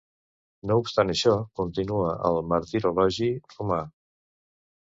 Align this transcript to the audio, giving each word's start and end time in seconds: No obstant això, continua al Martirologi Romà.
No 0.71 0.77
obstant 0.83 1.11
això, 1.15 1.33
continua 1.59 2.09
al 2.31 2.41
Martirologi 2.55 3.31
Romà. 3.59 3.83